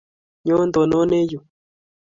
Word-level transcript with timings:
nyoo 0.45 0.63
tononee 0.73 1.21
yu 1.31 1.39